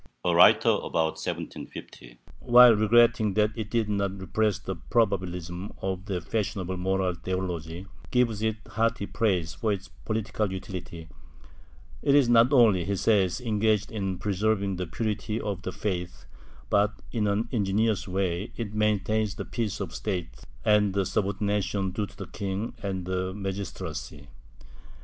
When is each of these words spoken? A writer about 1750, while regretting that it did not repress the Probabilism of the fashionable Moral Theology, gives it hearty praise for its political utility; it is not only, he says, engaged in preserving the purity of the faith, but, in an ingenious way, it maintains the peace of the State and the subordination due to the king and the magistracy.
A 0.25 0.33
writer 0.33 0.69
about 0.81 1.21
1750, 1.23 2.17
while 2.39 2.75
regretting 2.75 3.35
that 3.35 3.51
it 3.55 3.69
did 3.69 3.87
not 3.87 4.19
repress 4.19 4.57
the 4.57 4.75
Probabilism 4.75 5.75
of 5.79 6.05
the 6.05 6.19
fashionable 6.19 6.75
Moral 6.77 7.13
Theology, 7.13 7.85
gives 8.09 8.41
it 8.41 8.55
hearty 8.69 9.05
praise 9.05 9.53
for 9.53 9.71
its 9.71 9.89
political 9.89 10.51
utility; 10.51 11.07
it 12.01 12.15
is 12.15 12.27
not 12.29 12.51
only, 12.51 12.83
he 12.83 12.95
says, 12.95 13.39
engaged 13.41 13.91
in 13.91 14.17
preserving 14.17 14.77
the 14.77 14.87
purity 14.87 15.39
of 15.39 15.61
the 15.61 15.71
faith, 15.71 16.25
but, 16.71 16.99
in 17.11 17.27
an 17.27 17.47
ingenious 17.51 18.07
way, 18.07 18.51
it 18.57 18.73
maintains 18.73 19.35
the 19.35 19.45
peace 19.45 19.79
of 19.79 19.89
the 19.89 19.95
State 19.97 20.29
and 20.65 20.95
the 20.95 21.05
subordination 21.05 21.91
due 21.91 22.07
to 22.07 22.17
the 22.17 22.25
king 22.25 22.73
and 22.81 23.05
the 23.05 23.35
magistracy. 23.35 24.29